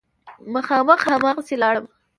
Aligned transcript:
مخامخ 0.53 1.01
هماغسې 1.11 1.55
لاړم. 1.61 1.85